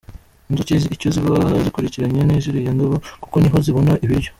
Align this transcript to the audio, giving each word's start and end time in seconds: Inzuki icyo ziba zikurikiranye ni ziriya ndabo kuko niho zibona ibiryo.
Inzuki 0.49 0.73
icyo 0.95 1.09
ziba 1.15 1.35
zikurikiranye 1.63 2.21
ni 2.23 2.37
ziriya 2.43 2.71
ndabo 2.75 2.95
kuko 3.23 3.35
niho 3.39 3.57
zibona 3.65 3.93
ibiryo. 4.03 4.29